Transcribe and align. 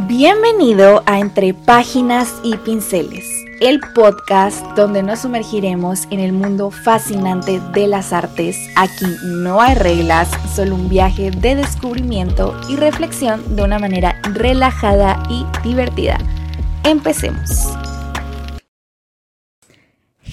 Bienvenido 0.00 1.02
a 1.06 1.20
Entre 1.20 1.54
Páginas 1.54 2.38
y 2.44 2.54
Pinceles, 2.58 3.24
el 3.62 3.80
podcast 3.94 4.62
donde 4.76 5.02
nos 5.02 5.20
sumergiremos 5.20 6.06
en 6.10 6.20
el 6.20 6.34
mundo 6.34 6.70
fascinante 6.70 7.60
de 7.72 7.86
las 7.86 8.12
artes. 8.12 8.58
Aquí 8.76 9.06
no 9.24 9.58
hay 9.62 9.74
reglas, 9.74 10.28
solo 10.54 10.74
un 10.74 10.90
viaje 10.90 11.30
de 11.30 11.54
descubrimiento 11.54 12.54
y 12.68 12.76
reflexión 12.76 13.56
de 13.56 13.62
una 13.62 13.78
manera 13.78 14.20
relajada 14.34 15.22
y 15.30 15.46
divertida. 15.66 16.18
Empecemos. 16.84 17.74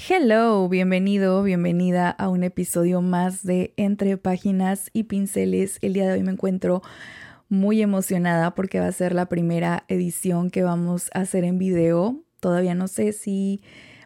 Hello, 0.09 0.67
bienvenido, 0.67 1.41
bienvenida 1.41 2.09
a 2.09 2.27
un 2.27 2.43
episodio 2.43 3.01
más 3.01 3.45
de 3.45 3.73
Entre 3.77 4.17
Páginas 4.17 4.89
y 4.91 5.03
Pinceles. 5.03 5.77
El 5.81 5.93
día 5.93 6.05
de 6.05 6.13
hoy 6.13 6.23
me 6.23 6.33
encuentro 6.33 6.81
muy 7.53 7.83
emocionada 7.83 8.55
porque 8.55 8.79
va 8.79 8.87
a 8.87 8.91
ser 8.91 9.13
la 9.13 9.27
primera 9.27 9.85
edición 9.87 10.49
que 10.49 10.63
vamos 10.63 11.11
a 11.13 11.19
hacer 11.19 11.43
en 11.43 11.59
video. 11.59 12.19
Todavía 12.39 12.73
no 12.73 12.87
sé 12.87 13.13
si 13.13 13.61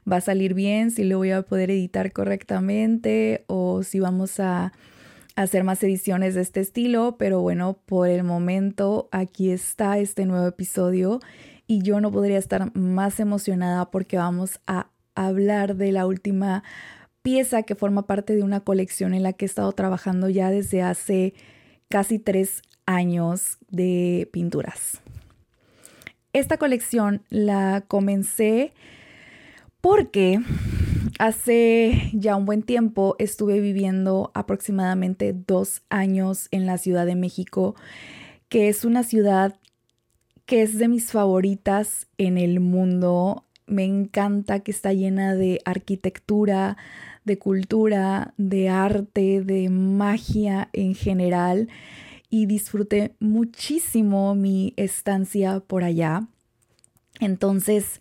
va 0.10 0.18
a 0.18 0.22
salir 0.22 0.54
bien, 0.54 0.92
si 0.92 1.06
lo 1.06 1.18
voy 1.18 1.32
a 1.32 1.42
poder 1.44 1.72
editar 1.72 2.12
correctamente 2.12 3.46
o 3.48 3.84
si 3.84 4.02
vamos 4.02 4.42
a 4.42 4.74
hacer 5.36 5.64
más 5.64 5.82
ediciones 5.82 6.36
de 6.36 6.42
este 6.42 6.60
estilo, 6.60 7.16
pero 7.18 7.42
bueno, 7.42 7.80
por 7.86 8.10
el 8.10 8.26
momento 8.26 9.08
aquí 9.14 9.50
está 9.52 9.98
este 9.98 10.26
nuevo 10.26 10.46
episodio 10.46 11.22
y 11.68 11.82
yo 11.84 12.02
no 12.02 12.12
podría 12.12 12.40
estar 12.40 12.76
más 12.76 13.20
emocionada 13.22 13.90
porque 13.92 14.18
vamos 14.18 14.60
a 14.68 14.90
hablar 15.16 15.78
de 15.78 15.94
la 15.94 16.06
última 16.06 16.64
pieza 17.22 17.64
que 17.64 17.76
forma 17.76 18.08
parte 18.08 18.36
de 18.36 18.44
una 18.44 18.60
colección 18.60 19.14
en 19.14 19.24
la 19.24 19.32
que 19.32 19.46
he 19.46 19.48
estado 19.48 19.72
trabajando 19.72 20.28
ya 20.28 20.52
desde 20.52 20.82
hace 20.82 21.34
casi 21.88 22.20
tres 22.20 22.62
años 22.88 23.60
de 23.70 24.28
pinturas. 24.34 25.02
Esta 26.34 26.58
colección 26.58 27.22
la 27.30 27.84
comencé 27.88 28.74
porque 29.82 30.40
hace 31.20 32.10
ya 32.14 32.36
un 32.36 32.46
buen 32.46 32.64
tiempo 32.64 33.16
estuve 33.20 33.60
viviendo 33.60 34.32
aproximadamente 34.34 35.34
dos 35.34 35.84
años 35.90 36.48
en 36.52 36.66
la 36.66 36.78
Ciudad 36.78 37.06
de 37.06 37.16
México, 37.16 37.76
que 38.50 38.70
es 38.70 38.86
una 38.86 39.04
ciudad 39.04 39.56
que 40.46 40.62
es 40.62 40.78
de 40.78 40.88
mis 40.88 41.12
favoritas 41.12 42.08
en 42.18 42.38
el 42.38 42.60
mundo. 42.60 43.44
Me 43.66 43.84
encanta 43.84 44.62
que 44.62 44.72
está 44.72 44.94
llena 44.94 45.36
de 45.36 45.62
arquitectura, 45.66 46.78
de 47.26 47.38
cultura, 47.38 48.34
de 48.38 48.70
arte, 48.70 49.42
de 49.42 49.70
magia 49.70 50.70
en 50.72 50.96
general 50.96 51.68
y 52.30 52.46
disfruté 52.46 53.16
muchísimo 53.20 54.36
mi 54.36 54.74
estancia 54.78 55.60
por 55.60 55.84
allá. 55.84 56.28
Entonces, 57.20 58.00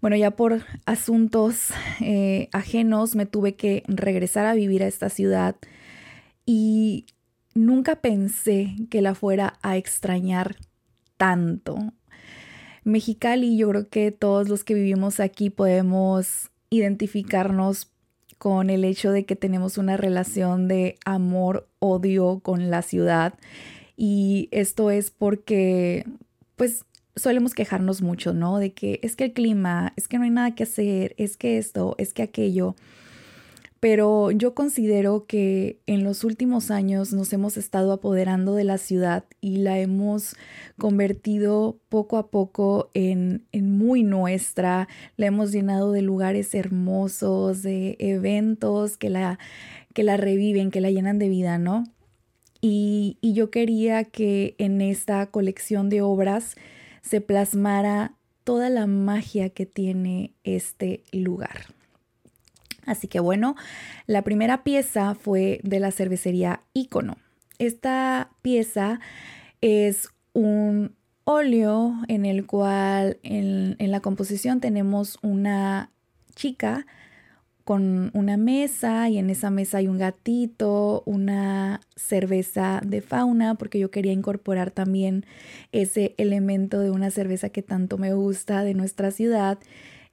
bueno, 0.00 0.16
ya 0.16 0.32
por 0.32 0.64
asuntos 0.86 1.68
eh, 2.00 2.48
ajenos 2.52 3.16
me 3.16 3.26
tuve 3.26 3.54
que 3.54 3.82
regresar 3.86 4.46
a 4.46 4.54
vivir 4.54 4.82
a 4.82 4.86
esta 4.88 5.08
ciudad 5.08 5.56
y 6.46 7.06
nunca 7.54 7.96
pensé 7.96 8.74
que 8.90 9.02
la 9.02 9.14
fuera 9.14 9.58
a 9.62 9.76
extrañar 9.76 10.56
tanto. 11.16 11.92
Mexicali, 12.82 13.58
yo 13.58 13.68
creo 13.68 13.88
que 13.88 14.10
todos 14.10 14.48
los 14.48 14.64
que 14.64 14.74
vivimos 14.74 15.20
aquí 15.20 15.50
podemos 15.50 16.50
identificarnos 16.70 17.89
con 18.40 18.70
el 18.70 18.86
hecho 18.86 19.12
de 19.12 19.26
que 19.26 19.36
tenemos 19.36 19.76
una 19.76 19.98
relación 19.98 20.66
de 20.66 20.96
amor-odio 21.04 22.40
con 22.42 22.70
la 22.70 22.80
ciudad. 22.80 23.34
Y 23.98 24.48
esto 24.50 24.90
es 24.90 25.10
porque, 25.10 26.06
pues, 26.56 26.86
solemos 27.16 27.52
quejarnos 27.52 28.00
mucho, 28.00 28.32
¿no? 28.32 28.56
De 28.56 28.72
que 28.72 28.98
es 29.02 29.14
que 29.14 29.24
el 29.24 29.34
clima, 29.34 29.92
es 29.96 30.08
que 30.08 30.16
no 30.16 30.24
hay 30.24 30.30
nada 30.30 30.54
que 30.54 30.62
hacer, 30.62 31.14
es 31.18 31.36
que 31.36 31.58
esto, 31.58 31.94
es 31.98 32.14
que 32.14 32.22
aquello 32.22 32.76
pero 33.80 34.30
yo 34.30 34.54
considero 34.54 35.24
que 35.26 35.80
en 35.86 36.04
los 36.04 36.22
últimos 36.22 36.70
años 36.70 37.14
nos 37.14 37.32
hemos 37.32 37.56
estado 37.56 37.92
apoderando 37.92 38.54
de 38.54 38.64
la 38.64 38.76
ciudad 38.76 39.24
y 39.40 39.56
la 39.56 39.78
hemos 39.78 40.36
convertido 40.78 41.78
poco 41.88 42.18
a 42.18 42.30
poco 42.30 42.90
en, 42.92 43.46
muy 43.54 44.02
nuestra, 44.02 44.86
la 45.16 45.26
hemos 45.26 45.50
llenado 45.50 45.92
de 45.92 46.02
lugares 46.02 46.54
hermosos, 46.54 47.62
de 47.62 47.96
eventos 47.98 48.98
que 48.98 49.08
la, 49.08 49.38
que 49.94 50.02
la 50.02 50.18
reviven, 50.18 50.70
que 50.70 50.82
la 50.82 50.90
llenan 50.90 51.18
de 51.18 51.30
vida, 51.30 51.56
¿no? 51.56 51.84
Y, 52.60 53.16
y 53.22 53.32
yo 53.32 53.50
quería 53.50 54.04
que 54.04 54.54
en 54.58 54.82
esta 54.82 55.24
colección 55.30 55.88
de 55.88 56.02
obras 56.02 56.54
se 57.00 57.22
plasmara 57.22 58.12
toda 58.44 58.68
la 58.68 58.86
magia 58.86 59.48
que 59.48 59.64
tiene 59.64 60.34
este 60.44 61.02
lugar. 61.12 61.79
Así 62.86 63.08
que 63.08 63.20
bueno, 63.20 63.56
la 64.06 64.22
primera 64.22 64.62
pieza 64.62 65.14
fue 65.14 65.60
de 65.62 65.80
la 65.80 65.90
cervecería 65.90 66.62
Icono. 66.72 67.16
Esta 67.58 68.30
pieza 68.42 69.00
es 69.60 70.08
un 70.32 70.94
óleo 71.24 71.94
en 72.08 72.24
el 72.24 72.46
cual 72.46 73.18
en, 73.22 73.76
la 73.78 74.00
composición 74.00 74.60
tenemos 74.60 75.18
una 75.22 75.90
chica 76.34 76.86
con 77.64 78.10
una 78.14 78.36
mesa 78.36 79.08
y 79.08 79.18
en 79.18 79.30
esa 79.30 79.50
mesa 79.50 79.78
hay 79.78 79.86
un 79.86 79.98
gatito, 79.98 81.02
una 81.06 81.80
cerveza 81.94 82.80
de 82.84 83.00
fauna, 83.00 83.54
porque 83.54 83.78
yo 83.78 83.90
quería 83.90 84.12
incorporar 84.12 84.72
también 84.72 85.24
ese 85.70 86.14
elemento 86.16 86.80
de 86.80 86.90
una 86.90 87.10
cerveza 87.10 87.50
que 87.50 87.62
tanto 87.62 87.96
me 87.96 88.12
gusta 88.12 88.64
de 88.64 88.74
nuestra 88.74 89.12
ciudad 89.12 89.58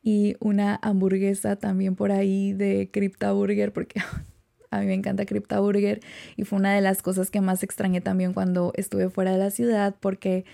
y 0.07 0.37
una 0.39 0.79
hamburguesa 0.81 1.57
también 1.57 1.97
por 1.97 2.13
ahí 2.13 2.53
de 2.53 2.89
Crypta 2.93 3.33
Burger 3.33 3.73
porque 3.73 3.99
a 4.71 4.79
mí 4.79 4.85
me 4.85 4.93
encanta 4.93 5.25
Crypta 5.25 5.59
Burger 5.59 5.99
y 6.37 6.45
fue 6.45 6.59
una 6.59 6.73
de 6.73 6.79
las 6.79 7.01
cosas 7.01 7.29
que 7.29 7.41
más 7.41 7.61
extrañé 7.61 7.99
también 7.99 8.31
cuando 8.31 8.71
estuve 8.77 9.09
fuera 9.09 9.33
de 9.33 9.37
la 9.37 9.51
ciudad 9.51 9.97
porque 9.99 10.45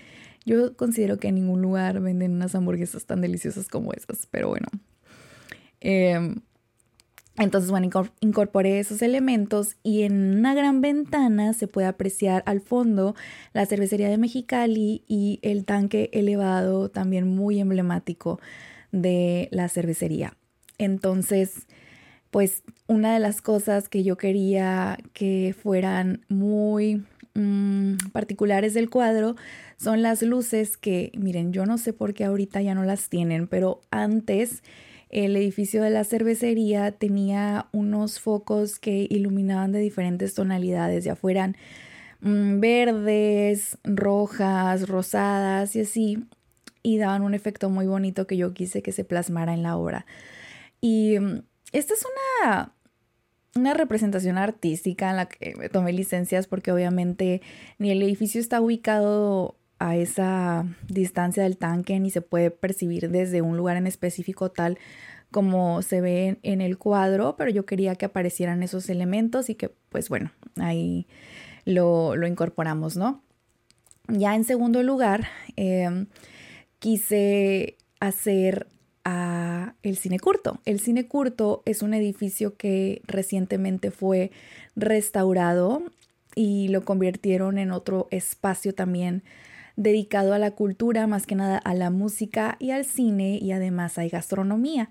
yo 0.44 0.76
considero 0.76 1.18
que 1.18 1.28
en 1.28 1.36
ningún 1.36 1.62
lugar 1.62 2.00
venden 2.00 2.32
unas 2.32 2.56
hamburguesas 2.56 3.06
tan 3.06 3.20
deliciosas 3.20 3.68
como 3.68 3.92
esas, 3.92 4.26
pero 4.28 4.48
bueno. 4.48 4.66
Em, 5.80 6.40
entonces, 7.36 7.70
bueno, 7.70 7.88
incorporé 8.18 8.80
esos 8.80 9.02
elementos 9.02 9.76
y 9.84 10.02
en 10.02 10.36
una 10.36 10.54
gran 10.54 10.80
ventana 10.80 11.52
se 11.52 11.68
puede 11.68 11.86
apreciar 11.86 12.42
al 12.46 12.60
fondo 12.60 13.14
la 13.52 13.66
cervecería 13.66 14.08
de 14.08 14.18
Mexicali 14.18 15.04
y 15.06 15.38
el 15.42 15.64
tanque 15.64 16.10
elevado 16.12 16.90
también 16.90 17.28
muy 17.28 17.60
emblemático 17.60 18.40
de 18.94 19.48
la 19.50 19.68
cervecería. 19.68 20.36
Entonces, 20.78 21.66
pues 22.30 22.62
una 22.86 23.14
de 23.14 23.20
las 23.20 23.42
cosas 23.42 23.88
que 23.88 24.04
yo 24.04 24.16
quería 24.16 24.98
que 25.12 25.54
fueran 25.60 26.24
muy 26.28 27.04
mm, 27.34 27.96
particulares 28.12 28.72
del 28.74 28.90
cuadro 28.90 29.34
son 29.76 30.02
las 30.02 30.22
luces 30.22 30.76
que, 30.76 31.10
miren, 31.16 31.52
yo 31.52 31.66
no 31.66 31.76
sé 31.76 31.92
por 31.92 32.14
qué 32.14 32.24
ahorita 32.24 32.62
ya 32.62 32.74
no 32.74 32.84
las 32.84 33.08
tienen, 33.08 33.48
pero 33.48 33.80
antes 33.90 34.62
el 35.10 35.36
edificio 35.36 35.82
de 35.82 35.90
la 35.90 36.04
cervecería 36.04 36.92
tenía 36.92 37.66
unos 37.72 38.20
focos 38.20 38.78
que 38.78 39.06
iluminaban 39.10 39.72
de 39.72 39.80
diferentes 39.80 40.34
tonalidades, 40.34 41.04
ya 41.04 41.16
fueran 41.16 41.56
mm, 42.20 42.60
verdes, 42.60 43.78
rojas, 43.82 44.88
rosadas 44.88 45.74
y 45.74 45.80
así 45.80 46.24
y 46.84 46.98
daban 46.98 47.22
un 47.22 47.34
efecto 47.34 47.70
muy 47.70 47.86
bonito 47.86 48.28
que 48.28 48.36
yo 48.36 48.54
quise 48.54 48.82
que 48.82 48.92
se 48.92 49.04
plasmara 49.04 49.54
en 49.54 49.64
la 49.64 49.76
obra. 49.76 50.06
Y 50.80 51.18
mm, 51.18 51.40
esta 51.72 51.94
es 51.94 52.04
una, 52.44 52.72
una 53.56 53.74
representación 53.74 54.38
artística 54.38 55.10
en 55.10 55.16
la 55.16 55.26
que 55.26 55.54
me 55.56 55.68
tomé 55.68 55.92
licencias 55.92 56.46
porque 56.46 56.70
obviamente 56.70 57.42
ni 57.78 57.90
el 57.90 58.02
edificio 58.02 58.40
está 58.40 58.60
ubicado 58.60 59.56
a 59.78 59.96
esa 59.96 60.66
distancia 60.86 61.42
del 61.42 61.56
tanque 61.56 61.98
ni 61.98 62.10
se 62.10 62.20
puede 62.20 62.50
percibir 62.50 63.10
desde 63.10 63.42
un 63.42 63.56
lugar 63.56 63.76
en 63.76 63.86
específico 63.86 64.50
tal 64.50 64.78
como 65.30 65.82
se 65.82 66.00
ve 66.00 66.38
en, 66.42 66.60
el 66.60 66.78
cuadro, 66.78 67.34
pero 67.36 67.50
yo 67.50 67.66
quería 67.66 67.96
que 67.96 68.04
aparecieran 68.04 68.62
esos 68.62 68.88
elementos 68.88 69.50
y 69.50 69.56
que 69.56 69.74
pues 69.88 70.08
bueno, 70.08 70.30
ahí 70.60 71.08
lo, 71.64 72.14
incorporamos, 72.24 72.96
¿no? 72.96 73.20
Ya 74.06 74.36
en 74.36 74.44
segundo 74.44 74.84
lugar, 74.84 75.26
em, 75.56 76.06
quise 76.84 77.78
hacer 77.98 78.66
el 79.82 79.96
cine 79.96 80.20
curto. 80.20 80.60
El 80.66 80.80
cine 80.80 81.08
curto 81.08 81.62
es 81.64 81.80
un 81.80 81.94
edificio 81.94 82.58
que 82.58 83.00
recientemente 83.06 83.90
fue 83.90 84.32
restaurado 84.76 85.82
y 86.34 86.68
lo 86.68 86.84
convirtieron 86.84 87.56
en 87.56 87.70
otro 87.70 88.06
espacio 88.10 88.74
también 88.74 89.22
dedicado 89.76 90.34
a 90.34 90.38
la 90.38 90.50
cultura, 90.50 91.06
más 91.06 91.24
que 91.24 91.36
nada 91.36 91.56
a 91.56 91.72
la 91.72 91.88
música 91.88 92.56
y 92.60 92.70
al 92.70 92.84
cine 92.84 93.38
y 93.40 93.52
además 93.52 93.96
hay 93.96 94.10
gastronomía. 94.10 94.90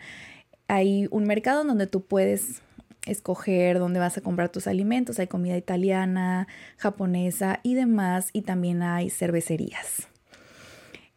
Hay 0.68 1.08
un 1.12 1.26
mercado 1.26 1.64
donde 1.64 1.86
tú 1.86 2.06
puedes 2.06 2.64
escoger 3.06 3.78
dónde 3.78 4.00
vas 4.00 4.18
a 4.18 4.22
comprar 4.22 4.50
tus 4.50 4.66
alimentos, 4.66 5.20
hay 5.20 5.28
comida 5.28 5.58
italiana, 5.58 6.48
japonesa 6.78 7.60
y 7.62 7.76
demás 7.76 8.30
y 8.34 8.42
también 8.42 8.82
hay 8.82 9.12
cervecerías. 9.12 10.08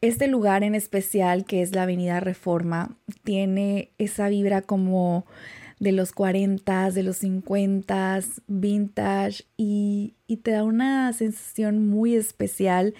Este 0.01 0.29
lugar 0.29 0.63
en 0.63 0.75
especial, 0.75 1.45
que 1.45 1.63
es 1.63 1.75
la 1.75 1.85
Avenida 1.85 2.21
Reforma, 2.21 2.97
tiene 3.25 3.91
esa 3.99 4.29
vibra 4.29 4.63
como 4.63 5.25
de 5.79 5.93
los 5.93 6.13
40, 6.13 6.91
de 6.91 7.03
los 7.03 7.19
50, 7.19 8.21
vintage 8.47 9.45
y, 9.57 10.15
y 10.27 10.39
te 10.39 10.53
da 10.53 10.65
una 10.65 11.13
sensación 11.13 11.87
muy 11.87 12.15
especial 12.15 12.95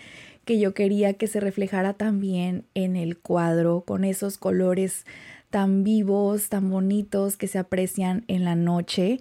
que 0.45 0.59
yo 0.59 0.75
quería 0.75 1.15
que 1.15 1.27
se 1.27 1.41
reflejara 1.41 1.95
también 1.95 2.65
en 2.75 2.97
el 2.97 3.19
cuadro 3.19 3.83
con 3.83 4.05
esos 4.05 4.39
colores 4.39 5.05
tan 5.51 5.85
vivos, 5.85 6.49
tan 6.49 6.71
bonitos 6.71 7.37
que 7.37 7.49
se 7.49 7.59
aprecian 7.59 8.25
en 8.29 8.45
la 8.45 8.55
noche. 8.55 9.21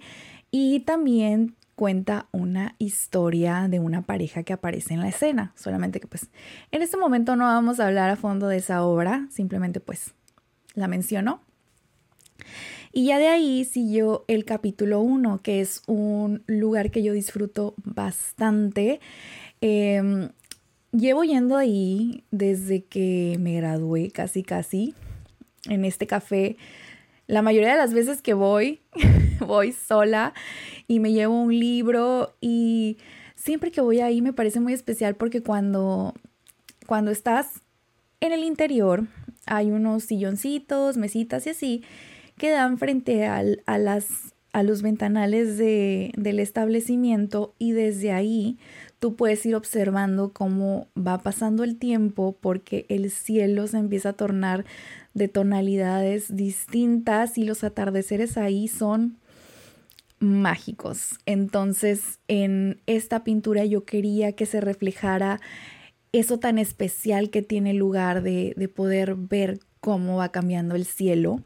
Y 0.50 0.80
también 0.80 1.54
cuenta 1.76 2.26
una 2.32 2.74
historia 2.78 3.68
de 3.68 3.78
una 3.78 4.02
pareja 4.02 4.42
que 4.42 4.54
aparece 4.54 4.94
en 4.94 5.00
la 5.00 5.08
escena, 5.08 5.52
solamente 5.54 6.00
que 6.00 6.08
pues 6.08 6.28
en 6.72 6.82
este 6.82 6.96
momento 6.96 7.36
no 7.36 7.44
vamos 7.44 7.78
a 7.78 7.86
hablar 7.86 8.10
a 8.10 8.16
fondo 8.16 8.48
de 8.48 8.56
esa 8.56 8.82
obra, 8.82 9.28
simplemente 9.30 9.78
pues 9.78 10.14
la 10.74 10.88
menciono. 10.88 11.42
Y 12.92 13.06
ya 13.06 13.18
de 13.18 13.28
ahí 13.28 13.64
siguió 13.66 14.24
el 14.26 14.46
capítulo 14.46 15.00
1, 15.00 15.42
que 15.42 15.60
es 15.60 15.82
un 15.86 16.42
lugar 16.46 16.90
que 16.90 17.02
yo 17.02 17.12
disfruto 17.12 17.74
bastante. 17.84 19.00
Em, 19.60 20.30
llevo 20.92 21.22
yendo 21.24 21.58
ahí 21.58 22.24
desde 22.30 22.84
que 22.84 23.36
me 23.38 23.54
gradué, 23.56 24.10
casi 24.10 24.42
casi, 24.42 24.94
en 25.68 25.84
este 25.84 26.06
café. 26.06 26.56
La 27.26 27.42
mayoría 27.42 27.72
de 27.72 27.76
las 27.76 27.92
veces 27.92 28.22
que 28.22 28.32
voy, 28.32 28.80
voy 29.46 29.72
sola 29.72 30.34
y 30.86 31.00
me 31.00 31.12
llevo 31.12 31.40
un 31.40 31.58
libro 31.58 32.34
y 32.40 32.98
siempre 33.34 33.70
que 33.70 33.80
voy 33.80 34.00
ahí 34.00 34.22
me 34.22 34.32
parece 34.32 34.60
muy 34.60 34.72
especial 34.72 35.14
porque 35.16 35.42
cuando, 35.42 36.14
cuando 36.86 37.10
estás 37.10 37.62
en 38.20 38.32
el 38.32 38.44
interior 38.44 39.06
hay 39.46 39.70
unos 39.70 40.04
silloncitos, 40.04 40.96
mesitas 40.96 41.46
y 41.46 41.50
así 41.50 41.84
que 42.36 42.50
dan 42.50 42.78
frente 42.78 43.26
al, 43.26 43.62
a, 43.66 43.78
las, 43.78 44.34
a 44.52 44.62
los 44.62 44.82
ventanales 44.82 45.56
de, 45.56 46.12
del 46.16 46.40
establecimiento 46.40 47.54
y 47.58 47.72
desde 47.72 48.12
ahí 48.12 48.58
tú 48.98 49.16
puedes 49.16 49.44
ir 49.46 49.54
observando 49.54 50.32
cómo 50.32 50.88
va 50.96 51.18
pasando 51.18 51.64
el 51.64 51.78
tiempo 51.78 52.36
porque 52.40 52.86
el 52.88 53.10
cielo 53.10 53.66
se 53.66 53.78
empieza 53.78 54.10
a 54.10 54.14
tornar 54.14 54.64
de 55.14 55.28
tonalidades 55.28 56.34
distintas 56.34 57.38
y 57.38 57.44
los 57.44 57.64
atardeceres 57.64 58.36
ahí 58.36 58.68
son 58.68 59.18
mágicos. 60.18 61.18
Entonces, 61.26 62.20
en 62.28 62.80
esta 62.86 63.24
pintura 63.24 63.64
yo 63.64 63.84
quería 63.84 64.32
que 64.32 64.46
se 64.46 64.60
reflejara 64.60 65.40
eso 66.12 66.38
tan 66.38 66.58
especial 66.58 67.30
que 67.30 67.42
tiene 67.42 67.74
lugar 67.74 68.22
de, 68.22 68.54
de 68.56 68.68
poder 68.68 69.14
ver 69.14 69.60
cómo 69.80 70.16
va 70.16 70.30
cambiando 70.30 70.74
el 70.74 70.86
cielo 70.86 71.42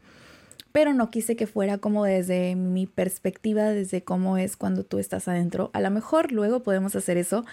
pero 0.71 0.93
no 0.93 1.11
quise 1.11 1.35
que 1.35 1.47
fuera 1.47 1.77
como 1.77 2.05
desde 2.05 2.55
mi 2.55 2.87
perspectiva, 2.87 3.63
desde 3.69 4.03
cómo 4.03 4.37
es 4.37 4.55
cuando 4.55 4.83
tú 4.83 4.99
estás 4.99 5.27
adentro. 5.27 5.69
A 5.73 5.81
lo 5.81 5.91
mejor 5.91 6.31
luego 6.31 6.63
podemos 6.63 6.95
hacer 6.95 7.17
eso, 7.17 7.45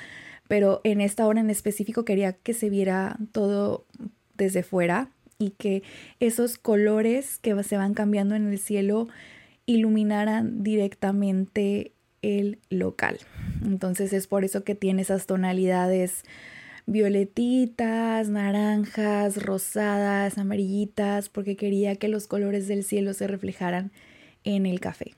pero 0.46 0.80
en 0.84 1.00
esta 1.00 1.26
hora 1.26 1.40
en 1.40 1.50
específico 1.50 2.04
quería 2.04 2.32
que 2.32 2.54
se 2.54 2.70
viera 2.70 3.16
todo 3.32 3.84
desde 4.36 4.62
fuera 4.62 5.10
y 5.38 5.50
que 5.50 5.82
esos 6.20 6.58
colores 6.58 7.38
que 7.38 7.60
se 7.62 7.76
van 7.76 7.94
cambiando 7.94 8.34
en 8.34 8.46
el 8.48 8.58
cielo 8.58 9.08
iluminaran 9.68 10.64
directamente 10.64 11.92
el 12.22 12.58
local. 12.70 13.18
Entonces 13.62 14.14
es 14.14 14.26
por 14.26 14.42
eso 14.44 14.64
que 14.64 14.74
tiene 14.74 15.02
esas 15.02 15.26
tonalidades 15.26 16.24
violetitas, 16.86 18.30
naranjas, 18.30 19.42
rosadas, 19.42 20.38
amarillitas, 20.38 21.28
porque 21.28 21.56
quería 21.56 21.96
que 21.96 22.08
los 22.08 22.26
colores 22.26 22.66
del 22.66 22.82
cielo 22.82 23.12
se 23.12 23.26
reflejaran 23.26 23.92
en 24.42 24.64
el 24.64 24.80
café. 24.80 25.12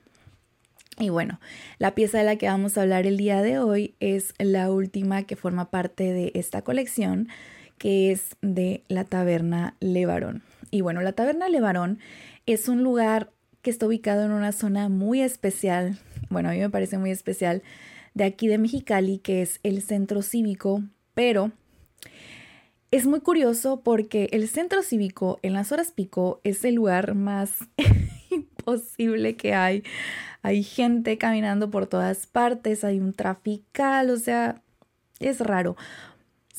Y 0.99 1.07
bueno, 1.07 1.39
la 1.79 1.95
pieza 1.95 2.17
de 2.17 2.25
la 2.25 2.35
que 2.35 2.47
vamos 2.47 2.77
a 2.77 2.81
hablar 2.81 3.07
el 3.07 3.15
día 3.15 3.41
de 3.41 3.57
hoy 3.57 3.95
es 4.01 4.33
la 4.37 4.69
última 4.69 5.23
que 5.23 5.37
forma 5.37 5.71
parte 5.71 6.11
de 6.11 6.33
esta 6.35 6.61
colección, 6.61 7.29
que 7.77 8.11
es 8.11 8.35
de 8.41 8.83
la 8.89 9.05
Taberna 9.05 9.75
Levarón. 9.79 10.43
Y 10.71 10.81
bueno, 10.81 11.01
la 11.01 11.13
Taberna 11.13 11.47
Levarón 11.47 11.99
es 12.45 12.67
un 12.67 12.83
lugar 12.83 13.31
que 13.61 13.69
está 13.69 13.87
ubicado 13.87 14.23
en 14.23 14.31
una 14.31 14.51
zona 14.51 14.89
muy 14.89 15.21
especial, 15.21 15.99
bueno, 16.29 16.49
a 16.49 16.53
mí 16.53 16.59
me 16.59 16.69
parece 16.69 16.97
muy 16.97 17.11
especial, 17.11 17.63
de 18.13 18.23
aquí 18.23 18.47
de 18.47 18.57
Mexicali, 18.57 19.19
que 19.19 19.41
es 19.41 19.59
el 19.63 19.81
centro 19.81 20.21
cívico, 20.21 20.83
pero 21.13 21.51
es 22.91 23.07
muy 23.07 23.21
curioso 23.21 23.81
porque 23.81 24.27
el 24.31 24.49
centro 24.49 24.83
cívico 24.83 25.39
en 25.43 25.53
las 25.53 25.71
horas 25.71 25.91
pico 25.91 26.41
es 26.43 26.65
el 26.65 26.75
lugar 26.75 27.15
más 27.15 27.53
imposible 28.29 29.37
que 29.37 29.53
hay. 29.53 29.83
Hay 30.41 30.63
gente 30.63 31.17
caminando 31.17 31.69
por 31.69 31.87
todas 31.87 32.27
partes, 32.27 32.83
hay 32.83 32.99
un 32.99 33.13
trafical, 33.13 34.09
o 34.09 34.17
sea, 34.17 34.61
es 35.19 35.39
raro. 35.39 35.77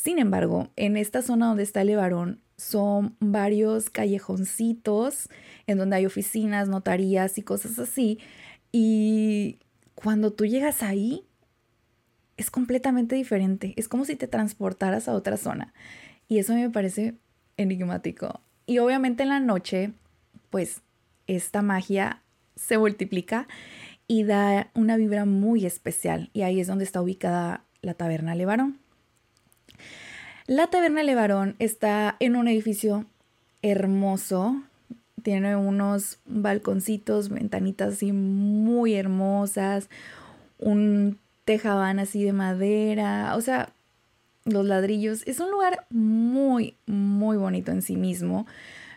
Sin 0.03 0.19
embargo, 0.19 0.69
en 0.75 0.97
esta 0.97 1.23
zona 1.23 1.47
donde 1.47 1.63
está 1.63 1.83
el 1.83 1.87
Levarón 1.87 2.41
son 2.57 3.15
varios 3.21 3.89
callejoncitos 3.89 5.29
en 5.69 5.79
donde 5.79 5.95
hay 5.95 6.07
oficinas, 6.07 6.69
notarías 6.69 7.39
y 7.39 7.43
cosas 7.43 7.79
así. 7.79 8.19
Y 8.73 9.61
cuando 9.95 10.33
tú 10.33 10.45
llegas 10.45 10.83
ahí, 10.83 11.25
es 12.37 12.51
completamente 12.51 13.15
diferente. 13.15 13.75
Es 13.77 13.87
como 13.87 14.05
si 14.05 14.17
te 14.17 14.27
transportaras 14.27 15.07
a 15.07 15.15
otra 15.15 15.37
zona. 15.37 15.73
Y 16.27 16.39
eso 16.41 16.53
me 16.53 16.69
parece 16.69 17.15
enigmático. 17.57 18.41
Y 18.67 18.79
obviamente 18.79 19.23
en 19.23 19.29
la 19.29 19.39
noche, 19.39 19.93
pues 20.51 20.83
esta 21.29 21.63
magia 21.63 22.25
se 22.57 22.77
multiplica 22.77 23.47
y 24.09 24.25
da 24.25 24.69
una 24.75 24.97
vibra 24.97 25.27
muy 25.27 25.65
especial. 25.65 26.29
Y 26.33 26.43
ahí 26.43 26.59
es 26.59 26.67
donde 26.67 26.83
está 26.83 27.01
ubicada 27.01 27.67
la 27.83 27.95
Taberna 27.95 28.35
Levarón. 28.35 28.83
La 30.53 30.67
Taberna 30.67 31.03
Levarón 31.03 31.57
está 31.61 32.17
en 32.21 32.37
un 32.37 32.47
edificio 32.47 33.07
hermoso. 33.63 34.63
Tiene 35.23 35.57
unos 35.57 36.19
balconcitos, 36.27 37.31
ventanitas 37.31 37.95
así 37.95 38.13
muy 38.13 38.93
hermosas, 38.93 39.89
un 40.59 41.19
tejabán 41.47 41.99
así 41.99 42.23
de 42.23 42.35
madera. 42.35 43.35
O 43.35 43.41
sea, 43.41 43.73
los 44.45 44.67
ladrillos. 44.67 45.27
Es 45.27 45.41
un 45.41 45.51
lugar 45.51 45.87
muy, 45.89 46.77
muy 46.85 47.39
bonito 47.39 47.73
en 47.73 47.81
sí 47.81 47.97
mismo, 47.97 48.47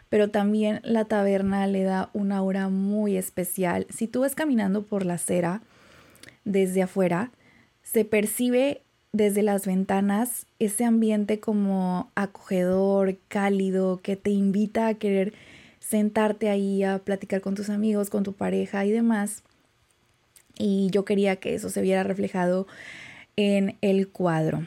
pero 0.09 0.29
también 0.29 0.81
la 0.83 1.05
taberna 1.05 1.67
le 1.67 1.83
da 1.83 2.09
una 2.11 2.35
aura 2.35 2.67
muy 2.67 3.15
especial. 3.15 3.87
Si 3.89 4.09
tú 4.09 4.19
vas 4.19 4.35
caminando 4.35 4.83
por 4.83 5.05
la 5.05 5.13
acera 5.13 5.61
desde 6.43 6.81
afuera, 6.81 7.31
se 7.81 8.03
percibe 8.03 8.81
desde 9.15 9.43
las 9.43 9.65
ventanas 9.65 10.45
ese 10.59 10.85
ambiente 10.85 11.39
como 11.39 12.11
acogedor, 12.15 13.17
cálido, 13.27 13.99
que 14.03 14.15
te 14.15 14.29
invita 14.29 14.87
a 14.87 14.93
querer 14.95 15.33
sentarte 15.79 16.49
ahí 16.49 16.83
a 16.83 16.99
platicar 16.99 17.41
con 17.41 17.55
tus 17.55 17.69
amigos, 17.69 18.09
con 18.09 18.23
tu 18.23 18.33
pareja 18.33 18.85
y 18.85 18.91
demás. 18.91 19.43
Y 20.57 20.89
yo 20.91 21.05
quería 21.05 21.37
que 21.37 21.55
eso 21.55 21.69
se 21.69 21.81
viera 21.81 22.03
reflejado 22.03 22.67
en 23.35 23.77
el 23.81 24.07
cuadro 24.07 24.63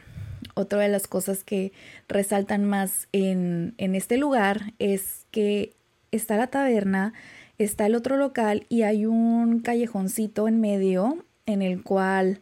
otra 0.59 0.81
de 0.81 0.89
las 0.89 1.07
cosas 1.07 1.45
que 1.45 1.73
resaltan 2.09 2.65
más 2.65 3.09
en, 3.13 3.75
este 3.79 4.17
lugar 4.17 4.73
es 4.79 5.25
que 5.31 5.73
está 6.11 6.37
la 6.37 6.49
taberna, 6.49 7.13
está 7.59 7.87
el 7.87 7.95
otro 7.95 8.17
local 8.17 8.67
y 8.69 8.83
hay 8.83 9.07
un 9.07 9.61
callejoncito 9.61 10.49
en 10.49 10.61
medio 10.61 11.25
en 11.47 11.63
el 11.63 11.83
cual 11.83 12.41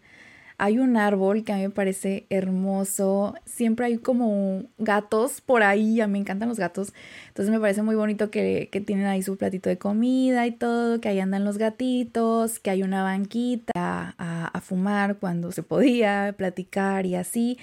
hay 0.58 0.78
un 0.78 0.96
árbol 0.96 1.44
que 1.44 1.52
a 1.52 1.56
mí 1.56 1.62
me 1.62 1.70
parece 1.70 2.26
hermoso. 2.30 3.34
Siempre 3.44 3.86
hay 3.86 3.98
como 3.98 4.64
gatos 4.78 5.40
por 5.40 5.62
ahí. 5.62 6.00
A 6.00 6.06
mí 6.06 6.14
me 6.14 6.18
encantan 6.20 6.48
los 6.48 6.58
gatos. 6.58 6.92
Entonces 7.28 7.52
me 7.52 7.60
parece 7.60 7.82
muy 7.82 7.94
bonito 7.94 8.30
que, 8.30 8.68
tienen 8.86 9.06
ahí 9.06 9.22
su 9.22 9.36
platito 9.36 9.68
de 9.68 9.78
comida 9.78 10.46
y 10.46 10.52
todo. 10.52 11.00
Que 11.00 11.08
ahí 11.08 11.20
andan 11.20 11.44
los 11.44 11.58
gatitos. 11.58 12.58
Que 12.58 12.70
hay 12.70 12.82
una 12.82 13.02
banquita 13.02 14.14
a, 14.18 14.50
a 14.52 14.60
fumar 14.60 15.16
cuando 15.18 15.52
se 15.52 15.62
podía, 15.62 16.34
platicar 16.36 17.06
y 17.06 17.16
así. 17.16 17.58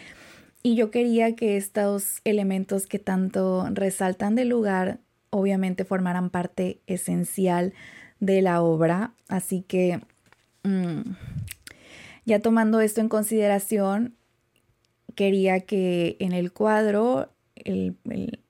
Y 0.61 0.75
yo 0.75 0.91
quería 0.91 1.35
que 1.35 1.57
estos 1.57 2.21
elementos 2.23 2.87
que 2.87 2.99
tanto 2.99 3.67
resaltan 3.71 4.35
del 4.35 4.49
lugar 4.49 4.99
obviamente 5.33 5.83
formaran 5.83 6.29
parte 6.29 6.79
esencial 6.87 7.73
de 8.19 8.41
la 8.41 8.61
obra. 8.61 9.13
Así 9.27 9.61
que 9.61 9.99
mm, 10.63 11.01
ya 12.25 12.39
tomando 12.39 12.81
esto 12.81 13.01
en 13.01 13.09
consideración, 13.09 14.15
quería 15.15 15.61
que 15.61 16.17
en 16.19 16.31
el 16.33 16.51
cuadro 16.51 17.29
el, 17.55 17.95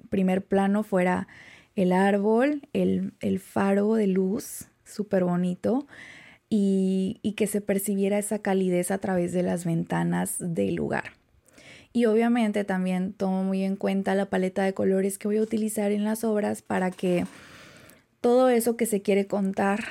primer 0.10 0.46
plano 0.46 0.84
fuera 0.84 1.28
el 1.76 1.92
árbol, 1.92 2.62
el, 2.74 3.40
faro 3.40 3.96
de 3.96 4.08
luz, 4.08 4.68
súper 4.86 5.24
bonito, 5.24 5.88
y 6.50 7.34
que 7.36 7.48
se 7.48 7.62
percibiera 7.62 8.20
esa 8.20 8.40
calidez 8.40 8.92
a 8.92 9.00
través 9.00 9.34
de 9.34 9.42
las 9.42 9.66
ventanas 9.66 10.36
del 10.40 10.76
lugar. 10.76 11.14
Y 11.94 12.06
obviamente 12.06 12.64
también 12.64 13.14
tomo 13.14 13.44
muy 13.44 13.64
en 13.64 13.76
cuenta 13.76 14.16
la 14.16 14.26
paleta 14.26 14.64
de 14.64 14.74
colores 14.74 15.20
que 15.20 15.28
voy 15.28 15.38
a 15.38 15.44
utilizar 15.44 15.92
en 15.92 16.04
las 16.04 16.24
obras 16.24 16.64
para 16.64 16.90
que 16.90 17.26
todo 18.20 18.50
eso 18.50 18.76
que 18.76 18.88
se 18.88 19.04
quiere 19.04 19.28
contar 19.28 19.84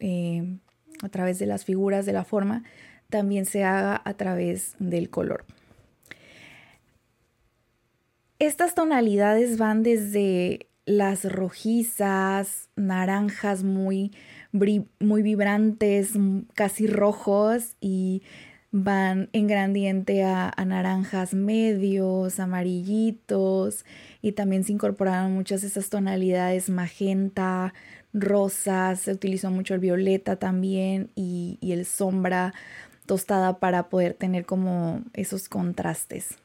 eh, 0.00 0.56
a 1.02 1.08
través 1.10 1.38
de 1.38 1.44
las 1.44 1.66
figuras, 1.66 2.06
de 2.06 2.14
la 2.14 2.24
forma, 2.24 2.64
también 3.08 3.46
se 3.46 3.64
haga 3.64 4.00
a 4.04 4.14
través 4.14 4.74
del 4.78 5.10
color. 5.10 5.44
Estas 8.38 8.74
tonalidades 8.74 9.58
van 9.58 9.82
desde 9.82 10.68
las 10.84 11.24
rojizas, 11.30 12.68
naranjas 12.76 13.62
muy, 13.62 14.12
muy 14.52 15.22
vibrantes, 15.22 16.12
casi 16.54 16.86
rojos 16.86 17.76
y 17.80 18.22
van 18.70 19.30
en 19.32 19.46
gradiente 19.46 20.24
a, 20.24 20.52
naranjas 20.66 21.34
medios, 21.34 22.38
amarillitos 22.38 23.84
y 24.20 24.32
también 24.32 24.64
se 24.64 24.72
incorporaron 24.72 25.32
muchas 25.32 25.62
de 25.62 25.68
esas 25.68 25.88
tonalidades 25.88 26.68
magenta, 26.68 27.72
rosas, 28.12 29.00
se 29.00 29.12
utilizó 29.12 29.50
mucho 29.50 29.74
el 29.74 29.80
violeta 29.80 30.36
también 30.36 31.10
y, 31.14 31.58
el 31.62 31.86
sombra 31.86 32.54
tostada 33.06 33.58
para 33.58 33.88
poder 33.88 34.14
tener 34.14 34.44
como 34.44 35.02
esos 35.14 35.48
contrastes. 35.48 36.36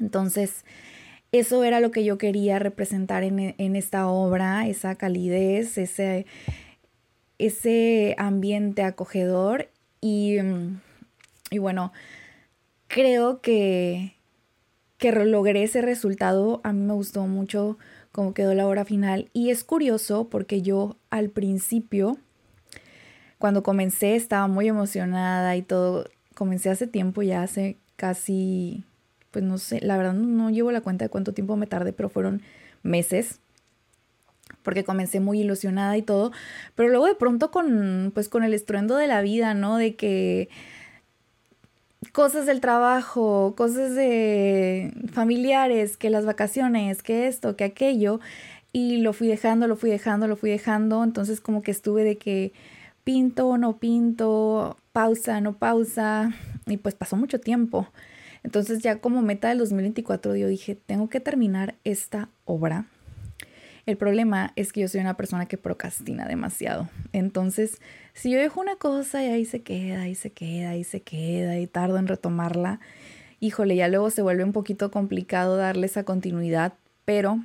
Entonces, 0.00 0.64
eso 1.32 1.64
era 1.64 1.80
lo 1.80 1.90
que 1.90 2.04
yo 2.04 2.18
quería 2.18 2.58
representar 2.58 3.22
en, 3.24 3.54
en 3.56 3.76
esta 3.76 4.08
obra, 4.08 4.66
esa 4.66 4.94
calidez, 4.94 5.78
ese, 5.78 6.26
ese 7.38 8.14
ambiente 8.18 8.82
acogedor 8.82 9.68
y 10.00 10.38
y 11.50 11.58
bueno, 11.58 11.92
creo 12.86 13.40
que, 13.40 14.14
que 14.98 15.12
logré 15.12 15.64
ese 15.64 15.82
resultado. 15.82 16.60
A 16.62 16.72
mí 16.72 16.80
me 16.80 16.94
gustó 16.94 17.26
mucho 17.26 17.76
cómo 18.20 18.34
quedó 18.34 18.52
la 18.52 18.66
hora 18.66 18.84
final. 18.84 19.30
Y 19.32 19.48
es 19.48 19.64
curioso 19.64 20.28
porque 20.28 20.60
yo 20.60 20.98
al 21.08 21.30
principio, 21.30 22.18
cuando 23.38 23.62
comencé, 23.62 24.14
estaba 24.14 24.46
muy 24.46 24.68
emocionada 24.68 25.56
y 25.56 25.62
todo. 25.62 26.04
Comencé 26.34 26.68
hace 26.68 26.86
tiempo, 26.86 27.22
ya 27.22 27.42
hace 27.42 27.78
casi, 27.96 28.84
pues 29.30 29.42
no 29.42 29.56
sé, 29.56 29.80
la 29.80 29.96
verdad 29.96 30.12
no, 30.12 30.26
no 30.26 30.50
llevo 30.50 30.70
la 30.70 30.82
cuenta 30.82 31.06
de 31.06 31.08
cuánto 31.08 31.32
tiempo 31.32 31.56
me 31.56 31.66
tardé, 31.66 31.94
pero 31.94 32.10
fueron 32.10 32.42
meses 32.82 33.40
porque 34.62 34.84
comencé 34.84 35.20
muy 35.20 35.40
ilusionada 35.40 35.96
y 35.96 36.02
todo, 36.02 36.30
pero 36.74 36.90
luego 36.90 37.06
de 37.06 37.14
pronto 37.14 37.50
con 37.50 38.10
pues 38.12 38.28
con 38.28 38.44
el 38.44 38.52
estruendo 38.52 38.96
de 38.96 39.06
la 39.06 39.22
vida, 39.22 39.54
¿no? 39.54 39.78
De 39.78 39.94
que 39.96 40.50
cosas 42.12 42.46
del 42.46 42.60
trabajo, 42.60 43.54
cosas 43.56 43.94
de 43.94 44.92
familiares, 45.12 45.96
que 45.96 46.10
las 46.10 46.24
vacaciones, 46.24 47.02
que 47.02 47.28
esto, 47.28 47.56
que 47.56 47.64
aquello, 47.64 48.20
y 48.72 48.98
lo 48.98 49.12
fui 49.12 49.28
dejando, 49.28 49.66
lo 49.68 49.76
fui 49.76 49.90
dejando, 49.90 50.28
lo 50.28 50.36
fui 50.36 50.50
dejando, 50.50 51.04
entonces 51.04 51.40
como 51.40 51.62
que 51.62 51.70
estuve 51.70 52.04
de 52.04 52.16
que 52.18 52.52
pinto, 53.04 53.58
no 53.58 53.78
pinto, 53.78 54.76
pausa, 54.92 55.40
no 55.40 55.54
pausa, 55.54 56.32
y 56.66 56.76
pues 56.76 56.94
pasó 56.94 57.16
mucho 57.16 57.40
tiempo. 57.40 57.88
Entonces 58.42 58.80
ya 58.82 59.00
como 59.00 59.22
meta 59.22 59.48
del 59.48 59.58
2024 59.58 60.36
yo 60.36 60.48
dije, 60.48 60.74
tengo 60.74 61.08
que 61.08 61.20
terminar 61.20 61.74
esta 61.84 62.30
obra 62.44 62.86
el 63.86 63.96
problema 63.96 64.52
es 64.56 64.72
que 64.72 64.80
yo 64.80 64.88
soy 64.88 65.00
una 65.00 65.16
persona 65.16 65.46
que 65.46 65.56
procrastina 65.56 66.26
demasiado. 66.26 66.88
Entonces, 67.12 67.80
si 68.12 68.30
yo 68.30 68.38
dejo 68.38 68.60
una 68.60 68.76
cosa 68.76 69.24
y 69.24 69.28
ahí 69.28 69.44
se 69.44 69.62
queda, 69.62 70.08
y 70.08 70.14
se 70.14 70.30
queda, 70.30 70.76
y 70.76 70.84
se 70.84 71.02
queda, 71.02 71.58
y 71.58 71.66
tardo 71.66 71.98
en 71.98 72.06
retomarla, 72.06 72.80
híjole, 73.40 73.76
ya 73.76 73.88
luego 73.88 74.10
se 74.10 74.22
vuelve 74.22 74.44
un 74.44 74.52
poquito 74.52 74.90
complicado 74.90 75.56
darle 75.56 75.86
esa 75.86 76.04
continuidad, 76.04 76.74
pero 77.04 77.40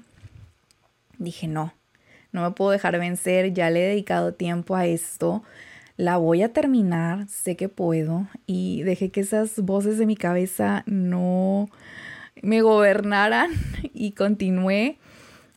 dije, 1.18 1.48
no, 1.48 1.74
no 2.32 2.42
me 2.42 2.52
puedo 2.52 2.72
dejar 2.72 3.00
vencer, 3.00 3.54
ya 3.54 3.70
le 3.70 3.84
he 3.84 3.90
dedicado 3.90 4.34
tiempo 4.34 4.76
a 4.76 4.86
esto, 4.86 5.44
la 5.98 6.18
voy 6.18 6.44
a 6.44 6.52
terminar, 6.52 7.28
sé 7.30 7.56
que 7.56 7.70
puedo, 7.70 8.28
y 8.46 8.84
dejé 8.84 9.10
que 9.10 9.22
esas 9.22 9.62
voces 9.62 9.98
de 9.98 10.06
mi 10.06 10.18
cabeza 10.18 10.84
no 10.86 11.70
me 12.42 12.62
gobernaran 12.62 13.52
y 13.94 14.12
continué 14.12 14.98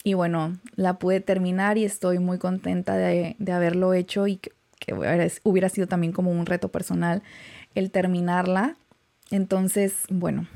y 0.08 0.14
bueno, 0.14 0.56
la 0.74 0.98
pude 0.98 1.20
terminar 1.20 1.76
y 1.76 1.84
estoy 1.84 2.18
muy 2.18 2.38
contenta 2.38 2.96
de, 2.96 3.36
haberlo 3.52 3.92
hecho 3.92 4.26
y 4.26 4.36
que, 4.36 4.52
hubiera 5.42 5.68
sido 5.68 5.86
también 5.86 6.14
como 6.14 6.30
un 6.30 6.46
reto 6.46 6.70
personal 6.70 7.22
el 7.74 7.90
terminarla. 7.90 8.78
Entonces, 9.30 10.04
bueno, 10.08 10.48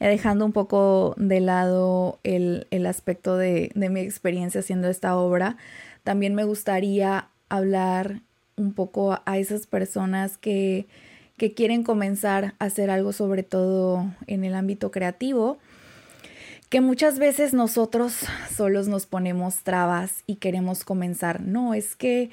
dejando 0.00 0.44
un 0.44 0.50
poco 0.50 1.14
de 1.16 1.38
lado 1.38 2.18
el, 2.24 2.66
aspecto 2.84 3.36
de, 3.36 3.70
mi 3.76 4.00
experiencia 4.00 4.58
haciendo 4.58 4.88
esta 4.88 5.16
obra, 5.16 5.56
también 6.02 6.34
me 6.34 6.42
gustaría 6.42 7.28
hablar 7.48 8.22
un 8.56 8.72
poco 8.72 9.20
a 9.24 9.38
esas 9.38 9.68
personas 9.68 10.36
que, 10.36 10.88
que 11.36 11.54
quieren 11.54 11.84
comenzar 11.84 12.54
a 12.58 12.64
hacer 12.64 12.90
algo 12.90 13.12
sobre 13.12 13.44
todo 13.44 14.04
en 14.26 14.42
el 14.42 14.56
ámbito 14.56 14.90
creativo 14.90 15.58
que 16.74 16.80
muchas 16.80 17.20
veces 17.20 17.54
nosotros 17.54 18.26
solos 18.52 18.88
nos 18.88 19.06
ponemos 19.06 19.58
trabas 19.58 20.24
y 20.26 20.34
queremos 20.34 20.82
comenzar. 20.82 21.40
No, 21.40 21.72
es 21.72 21.94
que 21.94 22.30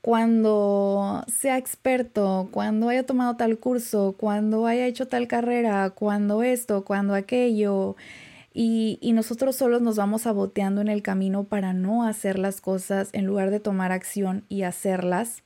cuando 0.00 1.24
sea 1.26 1.58
experto, 1.58 2.48
cuando 2.52 2.88
haya 2.88 3.04
tomado 3.04 3.34
tal 3.34 3.58
curso, 3.58 4.14
cuando 4.16 4.68
haya 4.68 4.86
hecho 4.86 5.08
tal 5.08 5.26
carrera, 5.26 5.90
cuando 5.90 6.44
esto, 6.44 6.84
cuando 6.84 7.14
aquello, 7.14 7.96
y, 8.52 9.00
nosotros 9.12 9.56
solos 9.56 9.82
nos 9.82 9.96
vamos 9.96 10.22
saboteando 10.22 10.80
en 10.80 10.86
el 10.86 11.02
camino 11.02 11.42
para 11.42 11.72
no 11.72 12.04
hacer 12.04 12.38
las 12.38 12.60
cosas 12.60 13.08
en 13.12 13.26
lugar 13.26 13.50
de 13.50 13.58
tomar 13.58 13.90
acción 13.90 14.44
y 14.48 14.62
hacerlas. 14.62 15.42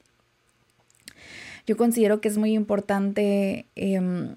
Yo 1.67 1.79
considero 1.79 2.21
que 2.21 2.29
es 2.29 2.37
muy 2.37 2.53
importante 2.53 3.65
em, 3.75 4.35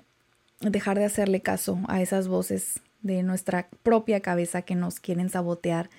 dejar 0.62 0.98
de 0.98 1.04
hacerle 1.04 1.42
caso 1.42 1.78
a 1.90 2.02
esas 2.02 2.30
voces 2.30 2.80
de 3.02 3.24
nuestra 3.24 3.68
propia 3.84 4.20
cabeza 4.22 4.62
que 4.62 4.76
nos 4.76 5.00
quieren 5.00 5.30
sabotear 5.30 5.90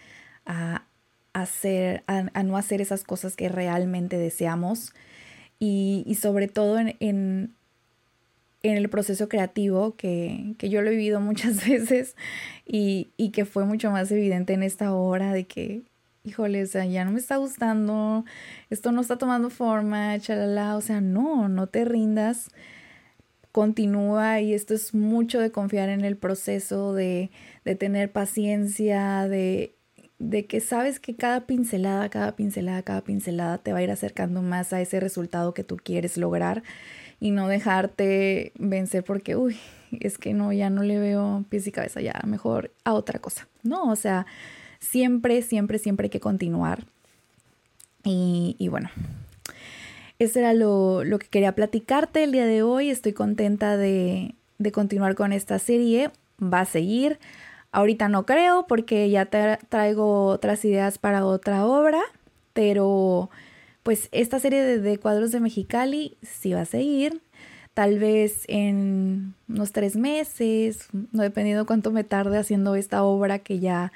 a, 0.46 0.84
hacer, 1.32 2.04
a, 2.06 2.42
no 2.42 2.56
hacer 2.56 2.80
esas 2.80 3.04
cosas 3.04 3.36
que 3.36 3.48
realmente 3.48 4.18
deseamos. 4.18 4.92
Y, 5.58 6.16
sobre 6.20 6.48
todo 6.48 6.78
en, 6.80 6.96
en, 6.98 7.54
el 8.62 8.88
proceso 8.88 9.28
creativo 9.28 9.94
que, 9.94 10.56
yo 10.58 10.82
lo 10.82 10.88
he 10.88 10.90
vivido 10.90 11.20
muchas 11.20 11.66
veces 11.66 12.16
y, 12.66 13.12
que 13.32 13.44
fue 13.44 13.64
mucho 13.64 13.90
más 13.90 14.10
evidente 14.10 14.54
en 14.54 14.62
esta 14.62 14.92
hora 14.92 15.32
de 15.32 15.44
que, 15.44 15.82
híjole, 16.24 16.62
o 16.62 16.66
sea, 16.66 16.84
ya 16.84 17.04
no 17.04 17.12
me 17.12 17.20
está 17.20 17.36
gustando, 17.36 18.24
esto 18.70 18.92
no 18.92 19.00
está 19.00 19.18
tomando 19.18 19.50
forma, 19.50 20.18
chalala, 20.18 20.76
o 20.76 20.80
sea, 20.80 21.00
no, 21.00 21.48
no 21.48 21.68
te 21.68 21.84
rindas 21.84 22.50
continúa 23.52 24.40
y 24.40 24.54
esto 24.54 24.74
es 24.74 24.94
mucho 24.94 25.38
de 25.38 25.52
confiar 25.52 25.90
en 25.90 26.04
el 26.04 26.16
proceso, 26.16 26.94
de, 26.94 27.30
tener 27.78 28.10
paciencia, 28.10 29.28
de, 29.28 29.76
de 30.18 30.46
que 30.46 30.60
sabes 30.60 30.98
que 30.98 31.14
cada 31.14 31.46
pincelada, 31.46 32.08
cada 32.08 32.34
pincelada, 32.34 32.82
cada 32.82 33.02
pincelada 33.02 33.58
te 33.58 33.72
va 33.72 33.78
a 33.78 33.82
ir 33.82 33.90
acercando 33.90 34.42
más 34.42 34.72
a 34.72 34.80
ese 34.80 35.00
resultado 35.00 35.52
que 35.54 35.64
tú 35.64 35.76
quieres 35.76 36.16
lograr 36.16 36.62
y 37.20 37.30
no 37.30 37.46
dejarte 37.46 38.52
vencer 38.58 39.04
porque, 39.04 39.36
uy, 39.36 39.56
es 40.00 40.18
que 40.18 40.32
no, 40.32 40.52
ya 40.52 40.70
no 40.70 40.82
le 40.82 40.98
veo 40.98 41.44
pies 41.50 41.66
y 41.66 41.72
cabeza, 41.72 42.00
ya 42.00 42.20
mejor 42.26 42.72
a 42.84 42.94
otra 42.94 43.20
cosa. 43.20 43.46
No, 43.62 43.90
o 43.90 43.96
sea, 43.96 44.26
siempre, 44.80 45.42
siempre, 45.42 45.78
siempre 45.78 46.06
hay 46.06 46.10
que 46.10 46.20
continuar. 46.20 46.86
Y, 48.02 48.56
y 48.58 48.68
bueno, 48.68 48.90
eso 50.22 50.38
era 50.38 50.54
lo, 50.54 51.02
que 51.18 51.28
quería 51.28 51.54
platicarte 51.54 52.24
el 52.24 52.32
día 52.32 52.46
de 52.46 52.62
hoy. 52.62 52.90
Estoy 52.90 53.12
contenta 53.12 53.76
de, 53.76 54.34
continuar 54.72 55.14
con 55.14 55.32
esta 55.32 55.58
serie. 55.58 56.10
Va 56.40 56.60
a 56.60 56.64
seguir. 56.64 57.18
Ahorita 57.72 58.08
no 58.08 58.26
creo 58.26 58.66
porque 58.66 59.08
ya 59.10 59.26
traigo 59.26 60.26
otras 60.26 60.64
ideas 60.64 60.98
para 60.98 61.24
otra 61.24 61.66
obra, 61.66 62.00
pero 62.52 63.30
pues 63.82 64.08
esta 64.12 64.38
serie 64.38 64.78
de, 64.78 64.98
cuadros 64.98 65.32
de 65.32 65.40
Mexicali 65.40 66.16
sí 66.22 66.52
va 66.52 66.62
a 66.62 66.66
seguir. 66.66 67.20
Tal 67.74 67.98
vez 67.98 68.44
en 68.48 69.34
unos 69.48 69.72
tres 69.72 69.96
meses, 69.96 70.88
no 71.12 71.22
dependiendo 71.22 71.64
cuánto 71.64 71.90
me 71.90 72.04
tarde 72.04 72.36
haciendo 72.36 72.74
esta 72.74 73.02
obra 73.02 73.38
que 73.38 73.58
ya 73.60 73.92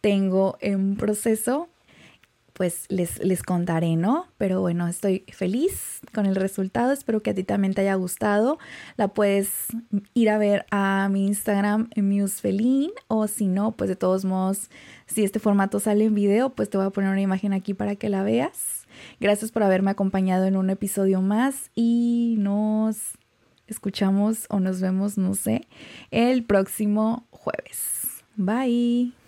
tengo 0.00 0.56
en 0.60 0.96
proceso, 0.96 1.68
pues 2.58 2.86
les, 2.88 3.24
les 3.24 3.44
contaré, 3.44 3.94
¿no? 3.94 4.26
Pero 4.36 4.60
bueno, 4.60 4.88
estoy 4.88 5.24
feliz 5.32 6.00
con 6.12 6.26
el 6.26 6.34
resultado, 6.34 6.92
espero 6.92 7.22
que 7.22 7.30
a 7.30 7.34
ti 7.34 7.44
también 7.44 7.72
te 7.72 7.82
haya 7.82 7.94
gustado. 7.94 8.58
La 8.96 9.06
puedes 9.06 9.48
ir 10.12 10.28
a 10.28 10.38
ver 10.38 10.66
a 10.72 11.08
mi 11.08 11.28
Instagram, 11.28 11.88
Musefelin, 11.96 12.90
o 13.06 13.28
si 13.28 13.46
no, 13.46 13.76
pues 13.76 13.88
de 13.88 13.94
todos 13.94 14.24
modos, 14.24 14.70
si 15.06 15.22
este 15.22 15.38
formato 15.38 15.78
sale 15.78 16.04
en 16.04 16.16
video, 16.16 16.50
pues 16.50 16.68
te 16.68 16.76
voy 16.76 16.86
a 16.88 16.90
poner 16.90 17.10
una 17.10 17.20
imagen 17.20 17.52
aquí 17.52 17.74
para 17.74 17.94
que 17.94 18.08
la 18.08 18.24
veas. 18.24 18.88
Gracias 19.20 19.52
por 19.52 19.62
haberme 19.62 19.92
acompañado 19.92 20.44
en 20.46 20.56
un 20.56 20.68
episodio 20.68 21.22
más 21.22 21.70
y 21.76 22.34
nos 22.40 23.12
escuchamos 23.68 24.46
o 24.50 24.58
nos 24.58 24.80
vemos, 24.80 25.16
no 25.16 25.34
sé, 25.34 25.68
el 26.10 26.42
próximo 26.42 27.24
jueves. 27.30 28.24
Bye. 28.34 29.27